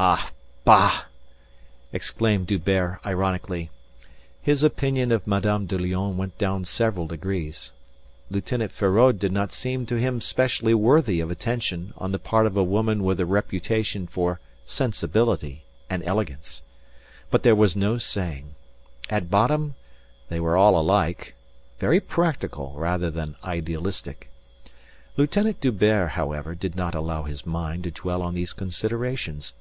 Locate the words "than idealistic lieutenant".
23.10-25.60